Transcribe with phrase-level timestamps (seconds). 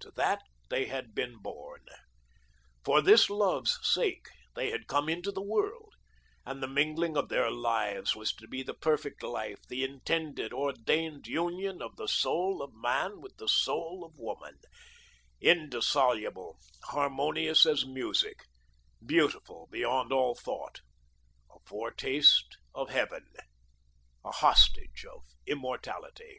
[0.00, 1.86] To that they had been born.
[2.84, 5.94] For this love's sake they had come into the world,
[6.44, 11.28] and the mingling of their lives was to be the Perfect Life, the intended, ordained
[11.28, 14.58] union of the soul of man with the soul of woman,
[15.40, 18.46] indissoluble, harmonious as music,
[19.06, 20.80] beautiful beyond all thought,
[21.48, 23.24] a foretaste of Heaven,
[24.24, 26.38] a hostage of immortality.